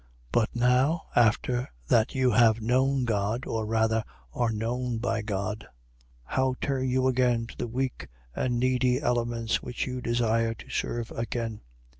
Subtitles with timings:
[0.01, 0.07] 4:9.
[0.31, 5.67] But now, after that you have known God, or rather are known by God:
[6.23, 11.11] how turn you again to the weak and needy elements which you desire to serve
[11.11, 11.61] again?